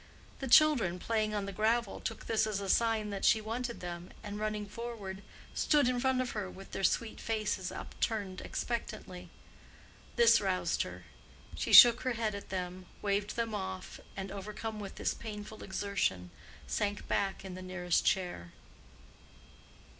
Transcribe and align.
The 0.39 0.47
children, 0.47 0.97
playing 0.97 1.35
on 1.35 1.45
the 1.45 1.51
gravel, 1.51 1.99
took 1.99 2.25
this 2.25 2.47
as 2.47 2.59
a 2.59 2.69
sign 2.69 3.11
that 3.11 3.23
she 3.23 3.39
wanted 3.39 3.81
them, 3.81 4.09
and, 4.23 4.39
running 4.39 4.65
forward, 4.65 5.21
stood 5.53 5.87
in 5.87 5.99
front 5.99 6.21
of 6.21 6.31
her 6.31 6.49
with 6.49 6.71
their 6.71 6.83
sweet 6.83 7.21
faces 7.21 7.71
upturned 7.71 8.41
expectantly. 8.41 9.29
This 10.15 10.41
roused 10.41 10.81
her: 10.81 11.05
she 11.55 11.71
shook 11.71 12.01
her 12.01 12.13
head 12.13 12.33
at 12.33 12.49
them, 12.49 12.87
waved 13.03 13.35
them 13.35 13.53
off, 13.53 13.99
and 14.17 14.31
overcome 14.31 14.79
with 14.79 14.95
this 14.95 15.13
painful 15.13 15.63
exertion, 15.63 16.31
sank 16.65 17.07
back 17.07 17.45
in 17.45 17.53
the 17.53 17.61
nearest 17.61 18.03
chair. 18.03 18.53